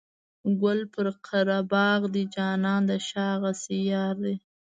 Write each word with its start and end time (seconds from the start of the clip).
ګل 0.61 0.79
پر 0.93 1.07
قره 1.25 1.59
باغ 1.71 1.99
دی 2.13 2.23
جانانه 2.35 2.85
د 2.89 2.91
شا 3.07 3.29
غاسي 3.41 3.79
یاره. 3.91 4.33